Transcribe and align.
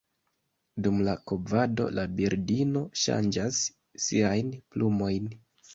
Dum 0.87 0.97
la 1.07 1.13
kovado 1.31 1.87
la 1.99 2.07
birdino 2.21 2.85
ŝanĝas 3.05 3.63
siajn 4.09 4.55
plumojn. 4.75 5.35